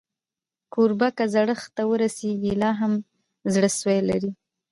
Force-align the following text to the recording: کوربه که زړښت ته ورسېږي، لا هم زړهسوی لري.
کوربه 0.73 1.09
که 1.17 1.23
زړښت 1.33 1.67
ته 1.75 1.83
ورسېږي، 1.91 2.53
لا 2.61 2.71
هم 2.79 2.93
زړهسوی 3.53 3.99
لري. 4.09 4.31